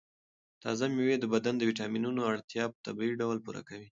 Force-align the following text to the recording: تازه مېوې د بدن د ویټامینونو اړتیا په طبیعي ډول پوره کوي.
تازه 0.63 0.85
مېوې 0.95 1.15
د 1.19 1.25
بدن 1.33 1.53
د 1.57 1.61
ویټامینونو 1.69 2.21
اړتیا 2.31 2.63
په 2.71 2.77
طبیعي 2.85 3.13
ډول 3.21 3.37
پوره 3.45 3.61
کوي. 3.69 3.87